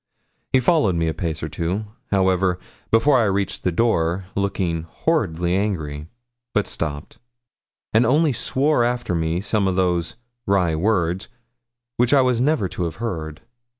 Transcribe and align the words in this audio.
He 0.51 0.59
followed 0.59 0.95
me 0.95 1.07
a 1.07 1.13
pace 1.13 1.43
or 1.43 1.47
two, 1.47 1.85
however, 2.09 2.57
before 2.89 3.19
I 3.19 3.25
reached 3.25 3.61
the 3.61 3.71
door, 3.71 4.25
looking 4.33 4.81
horridly 4.81 5.55
angry, 5.55 6.07
but 6.55 6.65
stopped, 6.65 7.19
and 7.93 8.03
only 8.03 8.33
swore 8.33 8.83
after 8.83 9.13
me 9.13 9.41
some 9.41 9.67
of 9.67 9.75
those 9.75 10.15
'wry 10.47 10.73
words' 10.73 11.29
which 11.97 12.15
I 12.15 12.21
was 12.21 12.41
never 12.41 12.67
to 12.67 12.85
have 12.85 12.95
heard. 12.95 13.41